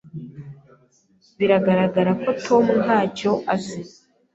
[1.37, 3.81] Biragaragara ko Tom ntacyo azi.